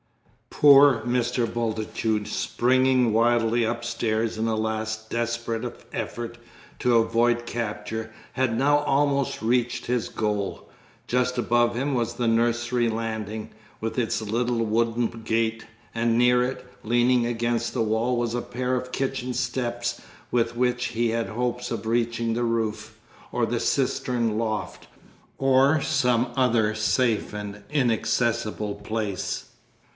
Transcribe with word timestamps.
_Poor 0.63 1.01
Mr. 1.05 1.51
Bultitude, 1.51 2.27
springing 2.27 3.13
wildly 3.13 3.63
upstairs 3.63 4.37
in 4.37 4.47
a 4.47 4.55
last 4.55 5.09
desperate 5.09 5.85
effort 5.93 6.37
to 6.79 6.97
avoid 6.97 7.45
capture, 7.45 8.11
had 8.33 8.55
now 8.57 8.79
almost 8.79 9.41
reached 9.41 9.85
his 9.85 10.09
goal. 10.09 10.69
Just 11.07 11.37
above 11.37 11.75
him 11.75 11.93
was 11.93 12.15
the 12.15 12.27
nursery 12.27 12.89
landing, 12.89 13.51
with 13.79 13.97
its 13.97 14.21
little 14.21 14.63
wooden 14.65 15.07
gate, 15.23 15.65
and 15.95 16.17
near 16.17 16.43
it, 16.43 16.65
leaning 16.83 17.25
against 17.25 17.73
the 17.73 17.81
wall, 17.83 18.17
was 18.17 18.33
a 18.35 18.41
pair 18.41 18.75
of 18.75 18.91
kitchen 18.91 19.33
steps, 19.33 20.01
with 20.31 20.55
which 20.55 20.87
he 20.87 21.09
had 21.09 21.29
hopes 21.29 21.71
of 21.71 21.85
reaching 21.87 22.33
the 22.33 22.43
roof, 22.43 22.97
or 23.31 23.45
the 23.45 23.59
cistern 23.59 24.37
loft, 24.37 24.87
or 25.37 25.79
some 25.81 26.31
other 26.35 26.73
safe 26.75 27.33
and 27.33 27.63
inaccessible 27.69 28.75
place. 28.75 29.45